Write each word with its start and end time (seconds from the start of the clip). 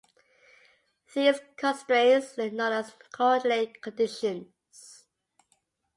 These 1.13 1.41
constraints 1.57 2.39
are 2.39 2.49
known 2.49 2.73
as 2.73 2.95
coordinate 3.11 3.83
conditions. 3.83 5.05